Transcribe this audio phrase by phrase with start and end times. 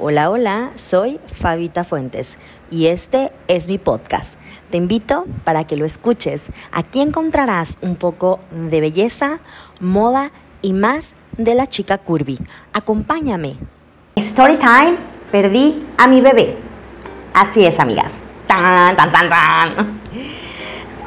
[0.00, 2.38] Hola, hola, soy Fabita Fuentes
[2.70, 4.38] y este es mi podcast.
[4.70, 6.52] Te invito para que lo escuches.
[6.70, 9.40] Aquí encontrarás un poco de belleza,
[9.80, 10.30] moda
[10.62, 12.38] y más de la chica curvy.
[12.72, 13.56] Acompáñame.
[14.14, 14.94] Story time,
[15.32, 16.56] perdí a mi bebé.
[17.34, 18.22] Así es, amigas.
[18.46, 20.00] Tan, tan, tan, tan.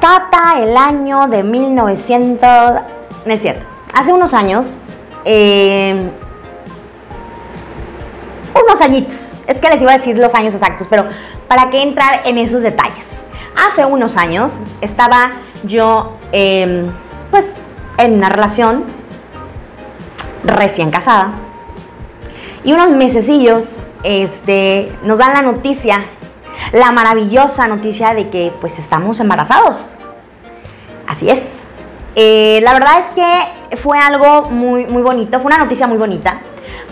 [0.00, 2.50] Tata el año de 1900...
[3.24, 3.64] No es cierto.
[3.94, 4.76] Hace unos años...
[5.24, 6.10] Eh,
[8.54, 9.32] unos añitos.
[9.46, 11.06] Es que les iba a decir los años exactos, pero
[11.48, 13.20] ¿para qué entrar en esos detalles?
[13.56, 16.88] Hace unos años estaba yo, em,
[17.30, 17.54] pues,
[17.98, 18.84] en una relación
[20.44, 21.32] recién casada.
[22.64, 26.04] Y unos mesecillos, este, nos dan la noticia,
[26.72, 29.94] la maravillosa noticia de que, pues, estamos embarazados.
[31.06, 31.58] Así es.
[32.14, 36.40] Eh, la verdad es que fue algo muy, muy bonito, fue una noticia muy bonita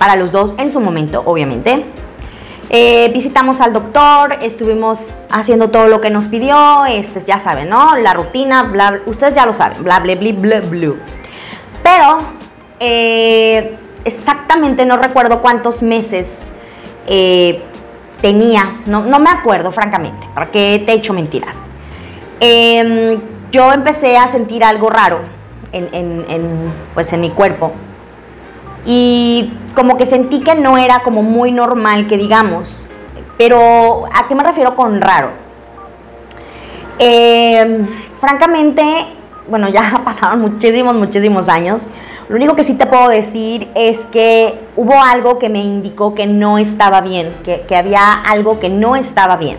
[0.01, 1.85] para los dos en su momento, obviamente.
[2.71, 7.97] Eh, visitamos al doctor, estuvimos haciendo todo lo que nos pidió, este, ya saben, ¿no?
[7.97, 10.93] La rutina, bla, ustedes ya lo saben, bla, bla, bla, bla, bla.
[11.83, 12.21] Pero
[12.79, 16.45] eh, exactamente no recuerdo cuántos meses
[17.07, 17.63] eh,
[18.23, 21.59] tenía, no, no, me acuerdo, francamente, para qué te he hecho mentiras.
[22.41, 23.21] Em,
[23.53, 25.21] yo empecé a sentir algo raro
[25.73, 27.75] en, en, pues en mi cuerpo
[28.87, 32.69] y como que sentí que no era como muy normal que digamos.
[33.39, 35.31] Pero ¿a qué me refiero con raro?
[36.99, 37.87] Eh,
[38.21, 38.85] francamente,
[39.49, 41.87] bueno, ya pasaron muchísimos, muchísimos años.
[42.29, 46.27] Lo único que sí te puedo decir es que hubo algo que me indicó que
[46.27, 49.59] no estaba bien, que, había algo que no estaba bien.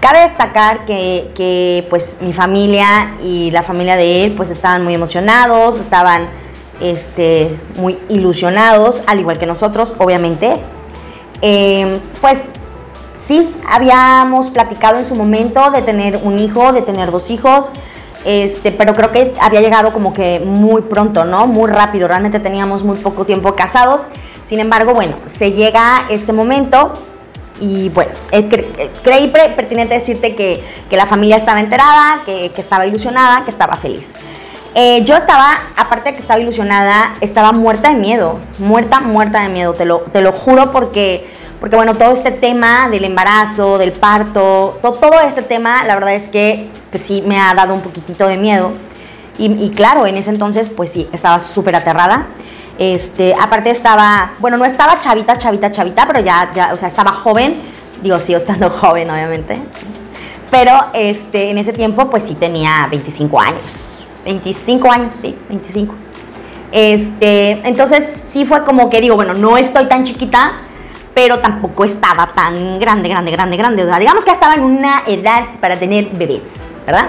[0.00, 4.94] Cabe destacar que, que, pues mi familia y la familia de él pues estaban muy
[4.94, 6.28] emocionados, estaban
[6.80, 10.54] este, muy ilusionados, al igual que nosotros, obviamente.
[11.42, 12.46] Eh, pues
[13.18, 17.70] sí, habíamos platicado en su momento de tener un hijo, de tener dos hijos,
[18.24, 21.46] este, pero creo que había llegado como que muy pronto, ¿no?
[21.46, 24.08] Muy rápido, realmente teníamos muy poco tiempo casados.
[24.44, 26.92] Sin embargo, bueno, se llega este momento
[27.60, 32.86] y bueno, eh, eh, creí pertinente decirte que, la familia estaba enterada, que, que estaba
[32.86, 34.12] ilusionada, que estaba feliz.
[34.74, 39.48] Eh, yo estaba, aparte de que estaba ilusionada, estaba muerta de miedo, muerta, muerta de
[39.48, 43.90] miedo, te lo, te lo juro porque, porque, bueno, todo este tema del embarazo, del
[43.90, 48.28] parto, todo, este tema, la verdad es que pues, sí me ha dado un poquitito
[48.28, 48.72] de miedo.
[49.38, 52.26] Y, claro, en ese entonces, pues sí, estaba súper aterrada.
[52.78, 57.56] Este, aparte estaba, bueno, no estaba chavita, chavita, chavita, pero ya, o sea, estaba joven.
[58.02, 59.58] Digo, sigo estando joven, obviamente.
[60.50, 63.89] Pero este, en ese tiempo, pues sí tenía 25 años.
[64.30, 65.94] 25 años, sí, 25.
[66.72, 70.52] Este, entonces sí fue como que digo, bueno, no estoy tan chiquita,
[71.14, 73.84] pero tampoco estaba tan grande, grande, grande, grande.
[73.98, 76.42] Digamos que estaba en una edad para tener bebés,
[76.86, 77.06] ¿verdad?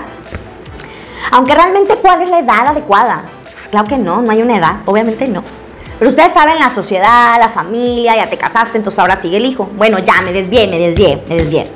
[1.32, 3.22] Aunque realmente, ¿cuál es la edad adecuada?
[3.54, 5.44] Pues claro que no, no hay una edad, obviamente no.
[6.00, 9.70] Pero ustedes saben la sociedad, la familia, ya te casaste, entonces ahora sigue el hijo.
[9.78, 11.68] Bueno, ya me desvié, me desvié, me desvié.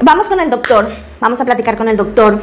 [0.00, 0.88] Vamos con el doctor,
[1.18, 2.40] vamos a platicar con el doctor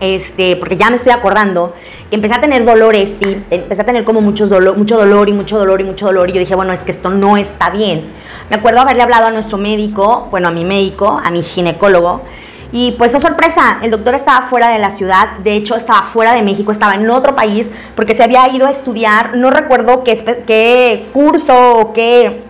[0.00, 1.74] este, porque ya me estoy acordando,
[2.10, 5.58] empecé a tener dolores, sí, empecé a tener como muchos dolor, mucho dolor y mucho
[5.58, 8.10] dolor y mucho dolor y yo dije, bueno, es que esto no está bien.
[8.50, 12.22] Me acuerdo haberle hablado a nuestro médico, bueno, a mi médico, a mi ginecólogo,
[12.70, 16.34] y pues, oh sorpresa, el doctor estaba fuera de la ciudad, de hecho estaba fuera
[16.34, 20.14] de México, estaba en otro país, porque se había ido a estudiar, no recuerdo qué,
[20.46, 22.42] qué curso qué,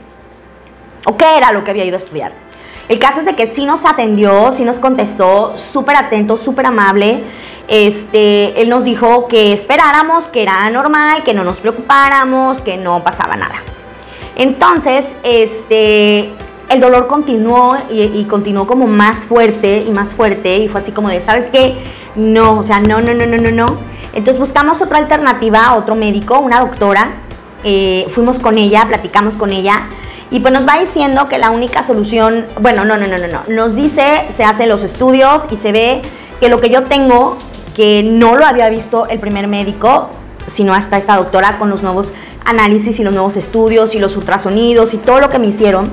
[1.06, 2.47] o qué era lo que había ido a estudiar.
[2.88, 7.22] El caso es de que sí nos atendió, sí nos contestó, súper atento, súper amable.
[7.69, 13.04] Este, él nos dijo que esperáramos, que era normal, que no nos preocupáramos, que no
[13.04, 13.56] pasaba nada.
[14.37, 16.31] Entonces, este,
[16.71, 21.10] el dolor continuó y, continuó como más fuerte y más fuerte y fue así como
[21.10, 21.77] de, ¿sabes qué?
[22.16, 23.66] No, o sea, no, no, no, no, no, no.
[24.15, 27.21] Entonces buscamos otra alternativa, otro médico, una doctora.
[27.65, 29.82] Eh, fuimos con ella, platicamos con ella
[30.31, 33.42] y pues nos va diciendo que la única solución, bueno, no, no, no, no, no.
[33.48, 36.03] Nos dice, se hacen los estudios y se ve
[36.41, 37.36] que lo que yo tengo,
[37.75, 40.10] que no lo había visto el primer médico,
[40.47, 42.13] sino hasta esta doctora con los nuevos
[42.45, 45.91] análisis y los nuevos estudios y los ultrasonidos y todo lo que me hicieron,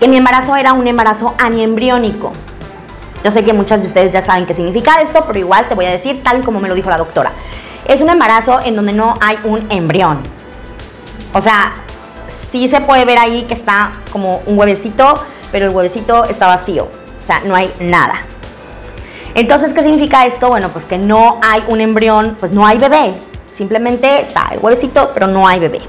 [0.00, 2.32] que mi embarazo era un embarazo aniembriónico.
[3.22, 5.84] Yo sé que muchas de ustedes ya saben qué significa esto, pero igual te voy
[5.84, 7.30] a decir tal como me lo dijo la doctora.
[7.86, 10.20] Es un embarazo en donde no hay un embrión.
[11.32, 11.72] O sea,
[12.50, 15.14] sí se puede ver ahí que está como un huevecito,
[15.50, 16.84] pero el huevecito está vacío.
[16.84, 18.14] O sea, no hay nada.
[19.34, 20.48] Entonces, ¿qué significa esto?
[20.48, 23.14] Bueno, pues que no hay un embrión, pues no hay bebé.
[23.50, 25.80] Simplemente está el huevecito, pero no hay bebé.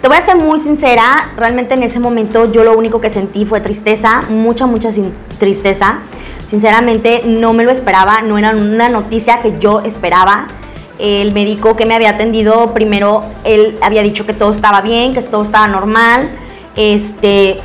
[0.00, 3.44] Te voy a ser muy sincera, realmente en ese momento yo lo único que sentí
[3.44, 4.90] fue tristeza, mucha, mucha
[5.38, 5.98] tristeza.
[6.46, 10.46] Sinceramente no me lo esperaba, no era una noticia que yo esperaba.
[10.98, 15.22] El médico que me había atendido primero, él había dicho que todo estaba bien, que
[15.22, 16.28] todo estaba normal.
[16.74, 17.60] Este,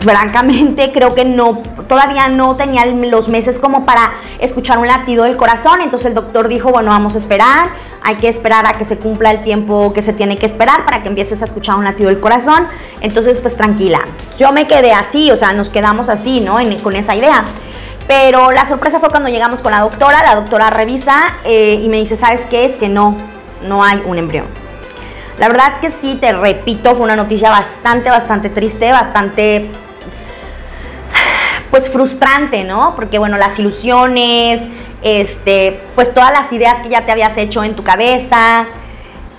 [0.00, 5.36] francamente creo que no, todavía no tenía los meses como para escuchar un latido del
[5.36, 5.80] corazón.
[5.82, 7.68] Entonces el doctor dijo, bueno, vamos a esperar,
[8.02, 11.02] hay que esperar a que se cumpla el tiempo que se tiene que esperar para
[11.02, 12.66] que empieces a escuchar un latido del corazón.
[13.00, 14.00] Entonces, pues tranquila.
[14.38, 16.58] Yo me quedé así, o sea, nos quedamos así, ¿no?
[16.82, 17.44] con esa idea.
[18.08, 21.98] Pero la sorpresa fue cuando llegamos con la doctora, la doctora revisa eh, y me
[21.98, 22.64] dice, ¿sabes qué?
[22.64, 23.16] Es que no,
[23.62, 24.46] no hay un embrión.
[25.38, 29.70] La verdad que sí, te repito, fue una noticia bastante, bastante triste, bastante
[31.70, 32.94] pues frustrante, ¿no?
[32.96, 34.62] Porque bueno, las ilusiones,
[35.02, 38.66] este, pues todas las ideas que ya te habías hecho en tu cabeza,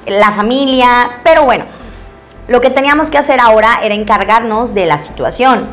[0.06, 1.66] la familia, pero bueno,
[2.48, 5.68] lo que teníamos que hacer ahora era encargarnos de la situación.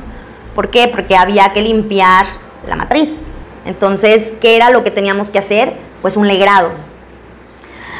[0.54, 0.88] ¿Por qué?
[0.88, 2.26] Porque había que limpiar
[2.66, 3.28] la matriz.
[3.64, 5.74] Entonces, ¿qué era lo que teníamos que hacer?
[6.02, 6.70] Pues un legrado.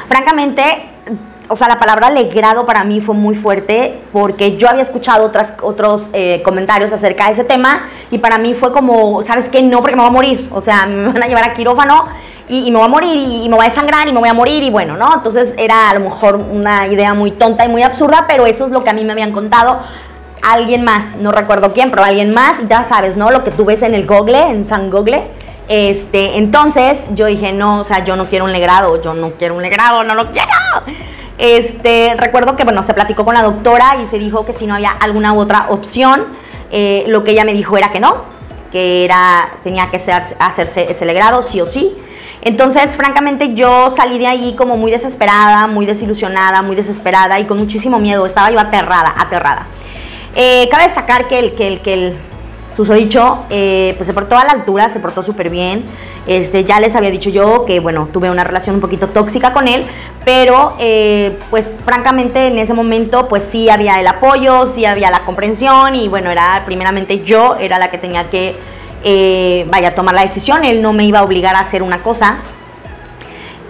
[0.08, 0.62] Francamente,
[1.48, 5.54] o sea, la palabra alegrado para mí fue muy fuerte porque yo había escuchado otras,
[5.62, 9.62] otros eh, comentarios acerca de ese tema y para mí fue como, ¿sabes qué?
[9.62, 10.48] No, porque me voy a morir.
[10.52, 12.08] O sea, me van a llevar a quirófano
[12.48, 14.62] y, me voy a morir y, me voy a desangrar y me voy a morir
[14.62, 15.12] y bueno, ¿no?
[15.14, 18.70] Entonces era a lo mejor una idea muy tonta y muy absurda, pero eso es
[18.70, 19.80] lo que a mí me habían contado
[20.52, 23.30] alguien más, no recuerdo quién, pero alguien más, y ya sabes, ¿no?
[23.30, 25.26] Lo que tú ves en el Google, en San Google.
[25.68, 29.56] Este, entonces yo dije, no, o sea, yo no quiero un legrado, yo no quiero
[29.56, 30.48] un legrado, no lo quiero.
[31.38, 34.74] Este, recuerdo que, bueno, se platicó con la doctora y se dijo que si no
[34.74, 36.24] había alguna otra opción,
[36.70, 38.22] eh, lo que ella me dijo era que no,
[38.72, 39.96] que era, tenía que
[40.38, 41.94] hacerse ese legrado, sí o sí.
[42.40, 47.58] Entonces, francamente, yo salí de ahí como muy desesperada, muy desilusionada, muy desesperada y con
[47.58, 48.24] muchísimo miedo.
[48.24, 49.66] Estaba yo aterrada, aterrada.
[50.36, 52.16] Eh, cabe destacar que el, que el, que el
[52.68, 55.84] susodicho, eh, pues se portó a la altura, se portó súper bien.
[56.26, 59.66] Este, ya les había dicho yo que, bueno, tuve una relación un poquito tóxica con
[59.66, 59.86] él,
[60.24, 65.20] pero eh, pues francamente en ese momento pues sí había el apoyo, sí había la
[65.20, 68.56] comprensión y bueno, era primeramente yo, era la que tenía que,
[69.04, 72.36] eh, vaya, tomar la decisión, él no me iba a obligar a hacer una cosa.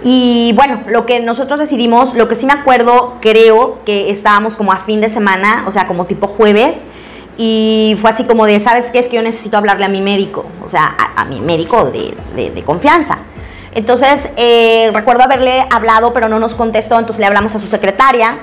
[0.09, 4.71] Y bueno, lo que nosotros decidimos, lo que sí me acuerdo, creo que estábamos como
[4.71, 6.85] a fin de semana, o sea, como tipo jueves,
[7.37, 8.99] y fue así como de, ¿sabes qué?
[8.99, 12.15] Es que yo necesito hablarle a mi médico, o sea, a, mi médico de,
[12.51, 13.17] de, confianza.
[13.75, 18.37] Entonces, eh, recuerdo haberle hablado, pero no nos contestó, entonces le hablamos a su secretaria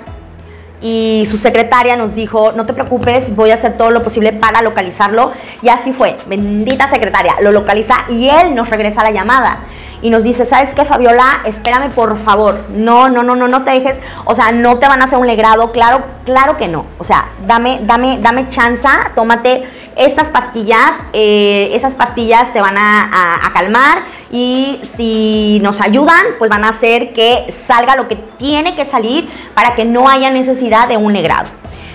[0.83, 4.61] y su secretaria nos dijo, no te preocupes, voy a hacer todo lo posible para
[4.61, 5.33] localizarlo.
[5.63, 9.61] Y así fue, bendita secretaria, lo localiza y él nos regresa la llamada
[10.05, 11.41] y nos dice, ¿sabes qué, Fabiola?
[11.47, 12.67] Espérame, por favor.
[12.69, 13.99] No, no, no, no, no te dejes.
[14.27, 15.73] O sea, no te van a hacer un legrado.
[15.73, 16.85] Claro, claro que no.
[16.99, 19.67] O sea, dame, dame, dame chance, tómate
[19.97, 20.91] estas pastillas.
[21.15, 26.69] Eh, esas pastillas te van a, a calmar y si nos ayudan, pues van a
[26.69, 31.15] hacer que salga lo que tiene que salir para que no haya necesidad de un
[31.15, 31.49] legrado.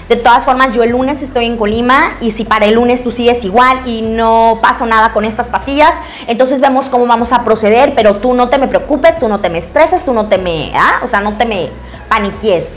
[0.09, 3.11] De todas formas, yo el lunes estoy en Colima y si para el lunes tú
[3.11, 5.93] sigues igual y no pasó nada con estas pastillas,
[6.25, 9.51] entonces vemos cómo vamos a proceder, pero tú no te me preocupes, tú no te
[9.51, 11.01] me estreses, tú no te me, ¿ah?
[11.03, 11.69] o sea, no te me
[12.09, 12.69] paniquies.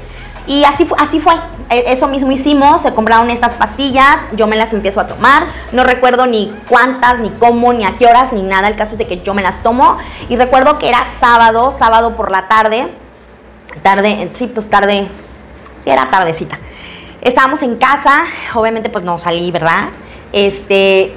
[0.47, 1.33] Y así, así fue,
[1.71, 5.85] e, eso mismo hicimos, se compraron estas pastillas, yo me las empiezo a tomar, no
[5.85, 9.07] recuerdo ni cuántas, ni cómo, ni a qué horas, ni nada, el caso es de
[9.07, 9.97] que yo me las tomo
[10.29, 12.93] y recuerdo que era sábado, sábado por la tarde,
[13.83, 15.09] tarde, sí, pues tarde,
[15.83, 16.59] sí era tardecita.
[17.23, 18.25] Estábamos en casa,
[18.55, 19.91] obviamente pues no salí, ¿verdad?
[20.33, 21.13] Este,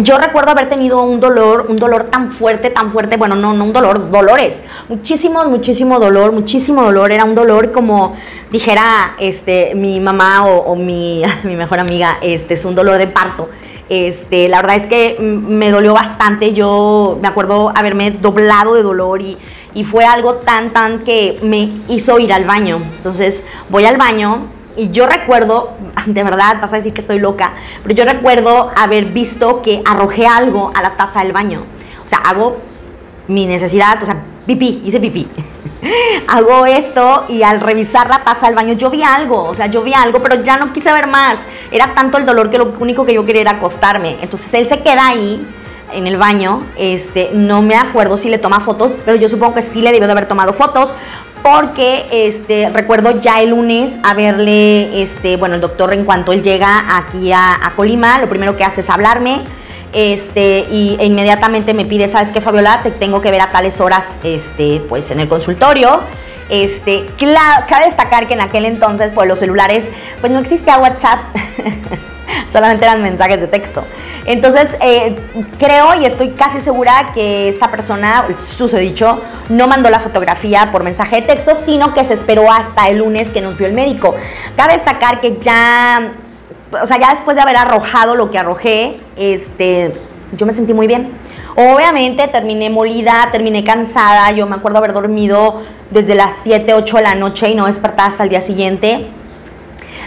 [0.00, 3.64] yo recuerdo haber tenido un dolor, un dolor tan fuerte, tan fuerte, bueno, no, no
[3.64, 8.14] un dolor, dolores, muchísimo, muchísimo dolor, muchísimo dolor, era un dolor como
[8.50, 13.48] dijera este, mi mamá o, mi, mi, mejor amiga, este, es un dolor de parto.
[13.88, 19.22] Este, la verdad es que me dolió bastante, yo me acuerdo haberme doblado de dolor
[19.22, 19.38] y,
[19.74, 22.78] y fue algo tan, tan que me hizo ir al baño.
[22.98, 25.74] Entonces voy al baño, y yo recuerdo,
[26.06, 27.52] de verdad, vas a decir que estoy loca,
[27.82, 31.64] pero yo recuerdo haber visto que arrojé algo a la taza del baño.
[32.04, 32.58] O sea, hago
[33.28, 35.28] mi necesidad, o sea, pipí, hice pipí.
[36.28, 39.82] hago esto y al revisar la taza del baño yo vi algo, o sea, yo
[39.82, 41.38] vi algo, pero ya no quise ver más.
[41.70, 44.16] Era tanto el dolor que lo único que yo quería era acostarme.
[44.20, 45.46] Entonces él se queda ahí
[45.92, 49.62] en el baño, este, no me acuerdo si le toma fotos, pero yo supongo que
[49.62, 50.92] sí le debió de haber tomado fotos,
[51.44, 56.96] porque este, recuerdo ya el lunes haberle, este, bueno, el doctor en cuanto él llega
[56.96, 59.42] aquí a, Colima, lo primero que hace es hablarme,
[59.92, 62.80] este, y e inmediatamente me pide, ¿sabes qué, Fabiola?
[62.82, 66.00] Te tengo que ver a tales horas, este, pues en el consultorio.
[66.48, 67.04] Este,
[67.68, 69.90] cabe destacar que en aquel entonces, pues los celulares,
[70.22, 71.20] pues no existía WhatsApp.
[72.52, 73.84] solamente eran mensajes de texto.
[74.26, 75.16] Entonces, eh,
[75.58, 78.24] creo y estoy casi segura que esta persona,
[78.78, 82.98] dicho, no mandó la fotografía por mensaje de texto, sino que se esperó hasta el
[82.98, 84.14] lunes que nos vio el médico.
[84.56, 86.12] Cabe destacar que ya,
[86.82, 89.92] o sea, ya después de haber arrojado lo que arrojé, este,
[90.32, 91.12] yo me sentí muy bien.
[91.56, 97.02] Obviamente terminé molida, terminé cansada, yo me acuerdo haber dormido desde las 7, 8 de
[97.02, 99.08] la noche y no despertar hasta el día siguiente.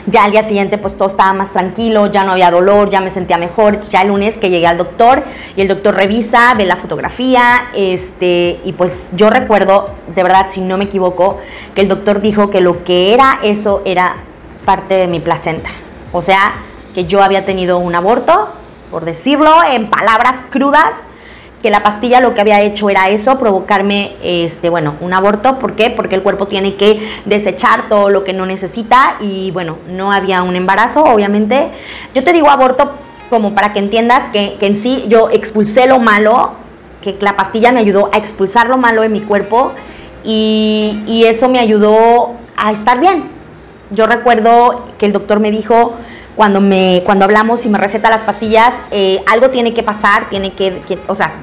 [0.10, 3.10] Ya al día siguiente pues todo estaba más tranquilo, ya no había dolor, ya me
[3.10, 3.82] sentía mejor.
[3.82, 5.26] Ya el lunes que llegué al doctor
[5.58, 10.62] y el doctor revisa, ve la fotografía, este, y pues yo recuerdo, de verdad, si
[10.62, 11.40] no me equivoco,
[11.76, 14.16] que el doctor dijo que lo que era eso era
[14.64, 15.72] parte de mi placenta.
[16.14, 16.54] O sea,
[16.96, 18.48] que yo había tenido un aborto,
[18.90, 21.04] por decirlo en palabras crudas,
[21.68, 25.60] que la pastilla lo que había hecho era eso, provocarme, este, bueno, un aborto.
[25.60, 25.90] ¿Por qué?
[25.90, 30.44] Porque el cuerpo tiene que desechar todo lo que no necesita y bueno, no había
[30.44, 31.68] un embarazo, obviamente.
[32.14, 32.92] Yo te digo aborto
[33.30, 36.54] como para que entiendas que, en sí yo expulsé lo malo,
[37.02, 39.74] que la pastilla me ayudó a expulsar lo malo de mi cuerpo
[40.24, 43.26] y, y eso me ayudó a estar bien.
[43.92, 45.96] Yo recuerdo que el doctor me dijo,
[46.38, 50.54] cuando, me, cuando hablamos y me receta las pastillas, eh, algo tiene que pasar, tiene
[50.54, 51.34] que, o sea,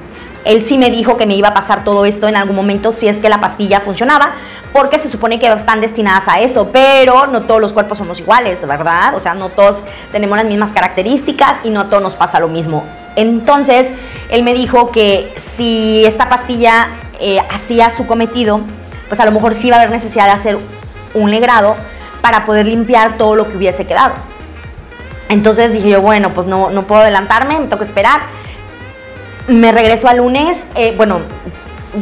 [0.45, 3.07] él sí me dijo que me iba a pasar todo esto en algún momento si
[3.07, 4.33] es que la pastilla funcionaba,
[4.71, 8.65] porque se supone que están destinadas a eso, pero no todos los cuerpos somos iguales,
[8.67, 9.15] ¿verdad?
[9.15, 9.77] O sea, no todos
[10.11, 12.85] tenemos las mismas características y no a todos nos pasa lo mismo.
[13.15, 13.91] Entonces,
[14.29, 18.61] él me dijo que si esta pastilla eh, hacía su cometido,
[19.07, 20.57] pues a lo mejor sí iba a haber necesidad de hacer
[21.13, 21.75] un legrado
[22.21, 24.13] para poder limpiar todo lo que hubiese quedado.
[25.29, 28.21] Entonces dije yo, bueno, pues no, no puedo adelantarme, me toca esperar.
[29.47, 31.19] Me regreso al lunes, eh, bueno,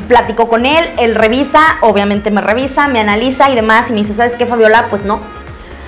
[0.07, 4.13] platico con él, él revisa, obviamente me revisa, me analiza y demás, y me dice,
[4.13, 4.87] ¿sabes qué, Fabiola?
[4.89, 5.19] Pues no,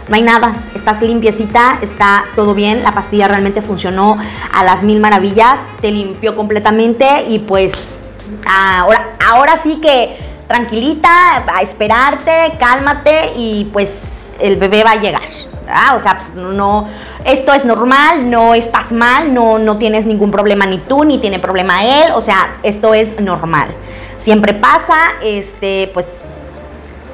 [0.08, 4.18] no hay nada, estás limpiecita, está todo bien, la pastilla realmente funcionó
[4.54, 8.00] a las mil maravillas, te limpió completamente y pues
[8.48, 15.55] ahora, ahora sí que tranquilita, a esperarte, cálmate y pues el bebé va a llegar.
[15.96, 16.88] O sea, no,
[17.24, 21.40] esto es normal, no estás mal, no, no tienes ningún problema ni tú, ni tiene
[21.40, 23.70] problema él, o sea, esto es normal.
[24.20, 26.22] Siempre pasa, este, pues,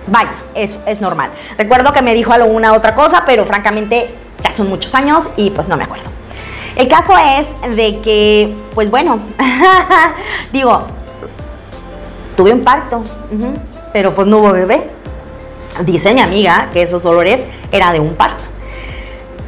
[0.08, 1.32] vaya, es, es normal.
[1.58, 4.10] Recuerdo que me dijo alguna otra cosa, pero francamente
[4.42, 6.10] ya son muchos años y pues no me acuerdo.
[6.76, 9.20] El caso es de que, pues bueno,
[10.54, 10.84] digo,
[12.38, 13.04] tuve un parto,
[13.92, 14.90] pero pues no hubo bebé.
[15.86, 18.41] Dice mi amiga que esos dolores era de un parto.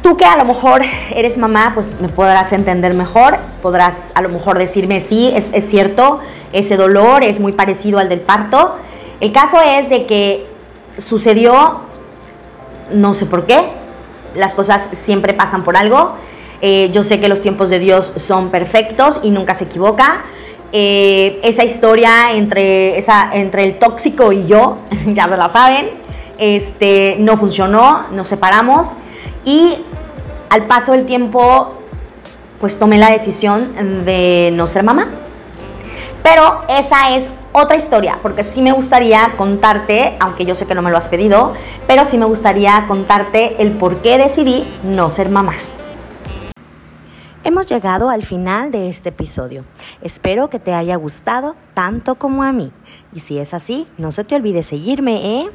[0.04, 0.82] Tú que a lo mejor
[1.14, 6.20] eres mamá, pues me podrás entender mejor, podrás a lo mejor decirme, sí, es, cierto,
[6.52, 8.74] ese dolor es muy parecido al del parto.
[9.20, 10.46] El caso es de que
[10.98, 11.80] sucedió,
[12.92, 13.62] no sé por qué,
[14.36, 16.12] las cosas siempre pasan por algo.
[16.60, 20.22] Eh, yo sé que los tiempos de Dios son perfectos y nunca se equivoca.
[20.72, 25.88] Eh, esa historia entre, esa, entre el tóxico y yo, ya se la saben,
[26.36, 28.88] este, no funcionó, nos separamos
[29.46, 29.78] y
[30.54, 31.74] al paso del tiempo,
[32.60, 35.08] pues tomé la decisión de no ser mamá.
[36.22, 40.80] Pero esa es otra historia, porque sí me gustaría contarte, aunque yo sé que no
[40.80, 41.54] me lo has pedido,
[41.88, 45.54] pero sí me gustaría contarte el por qué decidí no ser mamá.
[47.42, 49.64] Hemos llegado al final de este episodio.
[50.02, 52.70] Espero que te haya gustado tanto como a mí.
[53.12, 55.50] Y si es así, no se te olvide seguirme, ¿eh?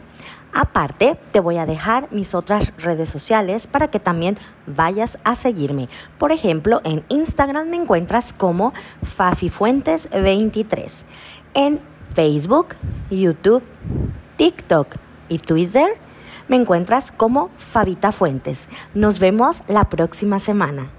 [0.53, 5.89] Aparte, te voy a dejar mis otras redes sociales para que también vayas a seguirme.
[6.17, 8.73] Por ejemplo, en Instagram me encuentras como
[9.17, 11.03] FafiFuentes23.
[11.53, 11.79] En
[12.13, 12.75] Facebook,
[13.09, 13.63] YouTube,
[14.37, 14.95] TikTok
[15.29, 15.97] y Twitter
[16.47, 18.67] me encuentras como Fabita Fuentes.
[18.93, 20.98] Nos vemos la próxima semana.